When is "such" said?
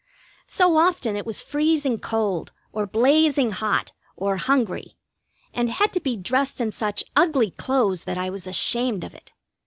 6.71-7.03